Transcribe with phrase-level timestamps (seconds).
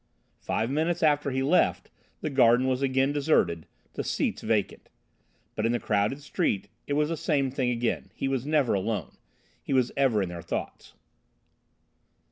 [0.39, 1.91] Five minutes after he left,
[2.21, 4.89] the garden was again deserted, the seats vacant.
[5.55, 9.15] But in the crowded street it was the same thing again; he was never alone.
[9.61, 10.95] He was ever in their thoughts.